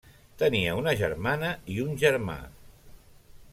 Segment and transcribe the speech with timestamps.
[0.43, 2.41] Tenia una germana i un germà.